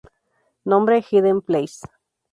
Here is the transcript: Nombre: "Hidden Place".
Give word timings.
Nombre: 0.65 0.99
"Hidden 1.07 1.41
Place". 1.43 1.81